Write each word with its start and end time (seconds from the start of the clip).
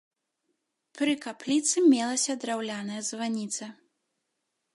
Пры 1.01 1.11
капліцы 1.27 1.77
мелася 1.93 2.33
драўляная 2.45 3.01
званіца. 3.11 3.65